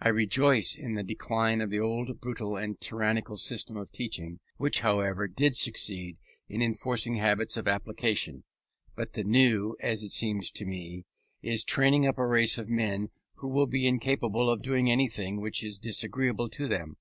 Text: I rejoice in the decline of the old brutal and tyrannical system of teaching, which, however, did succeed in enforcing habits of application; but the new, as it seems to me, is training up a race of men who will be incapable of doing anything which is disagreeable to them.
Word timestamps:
I 0.00 0.08
rejoice 0.08 0.76
in 0.76 0.94
the 0.94 1.04
decline 1.04 1.60
of 1.60 1.70
the 1.70 1.78
old 1.78 2.20
brutal 2.20 2.56
and 2.56 2.80
tyrannical 2.80 3.36
system 3.36 3.76
of 3.76 3.92
teaching, 3.92 4.40
which, 4.56 4.80
however, 4.80 5.28
did 5.28 5.54
succeed 5.56 6.18
in 6.48 6.60
enforcing 6.62 7.14
habits 7.14 7.56
of 7.56 7.68
application; 7.68 8.42
but 8.96 9.12
the 9.12 9.22
new, 9.22 9.76
as 9.78 10.02
it 10.02 10.10
seems 10.10 10.50
to 10.50 10.66
me, 10.66 11.04
is 11.42 11.62
training 11.62 12.08
up 12.08 12.18
a 12.18 12.26
race 12.26 12.58
of 12.58 12.68
men 12.68 13.10
who 13.34 13.46
will 13.48 13.68
be 13.68 13.86
incapable 13.86 14.50
of 14.50 14.62
doing 14.62 14.90
anything 14.90 15.40
which 15.40 15.62
is 15.62 15.78
disagreeable 15.78 16.48
to 16.48 16.66
them. 16.66 16.96